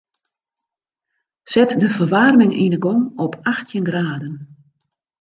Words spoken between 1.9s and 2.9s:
ferwaarming yn 'e